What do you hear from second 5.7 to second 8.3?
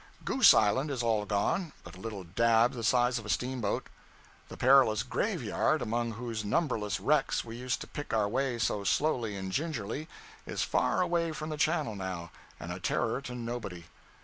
among whose numberless wrecks we used to pick our